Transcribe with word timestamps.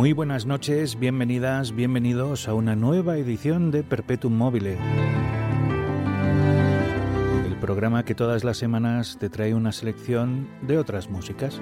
Muy 0.00 0.14
buenas 0.14 0.46
noches, 0.46 0.98
bienvenidas, 0.98 1.74
bienvenidos 1.74 2.48
a 2.48 2.54
una 2.54 2.74
nueva 2.74 3.18
edición 3.18 3.70
de 3.70 3.82
Perpetuum 3.82 4.32
Mobile. 4.32 4.78
El 7.44 7.54
programa 7.56 8.02
que 8.06 8.14
todas 8.14 8.42
las 8.42 8.56
semanas 8.56 9.18
te 9.20 9.28
trae 9.28 9.52
una 9.54 9.72
selección 9.72 10.48
de 10.62 10.78
otras 10.78 11.10
músicas. 11.10 11.60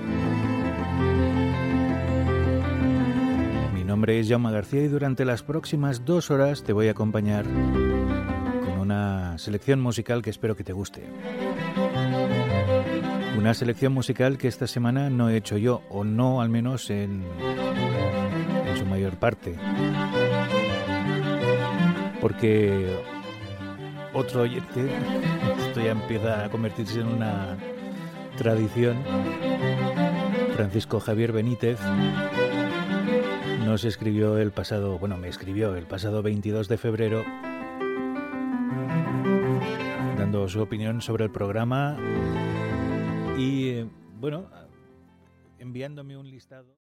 Mi 3.74 3.82
nombre 3.82 4.20
es 4.20 4.28
Jaume 4.28 4.52
García 4.52 4.84
y 4.84 4.88
durante 4.88 5.24
las 5.24 5.42
próximas 5.42 6.04
dos 6.04 6.30
horas 6.30 6.62
te 6.62 6.72
voy 6.72 6.86
a 6.86 6.92
acompañar 6.92 7.44
con 7.44 8.78
una 8.78 9.36
selección 9.38 9.80
musical 9.80 10.22
que 10.22 10.30
espero 10.30 10.54
que 10.54 10.62
te 10.62 10.72
guste. 10.72 11.02
Una 13.36 13.52
selección 13.54 13.92
musical 13.92 14.38
que 14.38 14.46
esta 14.46 14.68
semana 14.68 15.10
no 15.10 15.28
he 15.28 15.36
hecho 15.36 15.56
yo, 15.56 15.82
o 15.88 16.04
no 16.04 16.40
al 16.40 16.50
menos 16.50 16.90
en, 16.90 17.24
mayor 18.98 19.16
parte. 19.16 19.54
Porque 22.20 22.96
otro 24.12 24.42
oyente, 24.42 24.90
esto 25.68 25.80
ya 25.80 25.92
empieza 25.92 26.44
a 26.44 26.50
convertirse 26.50 27.00
en 27.00 27.06
una 27.06 27.56
tradición, 28.36 28.96
Francisco 30.56 30.98
Javier 30.98 31.30
Benítez, 31.30 31.78
nos 33.64 33.84
escribió 33.84 34.36
el 34.38 34.50
pasado, 34.50 34.98
bueno, 34.98 35.16
me 35.16 35.28
escribió 35.28 35.76
el 35.76 35.86
pasado 35.86 36.20
22 36.24 36.66
de 36.66 36.76
febrero 36.76 37.24
dando 40.16 40.48
su 40.48 40.60
opinión 40.60 41.00
sobre 41.02 41.24
el 41.24 41.30
programa 41.30 41.96
y, 43.38 43.68
eh, 43.68 43.88
bueno, 44.18 44.50
enviándome 45.60 46.16
un 46.16 46.28
listado. 46.28 46.87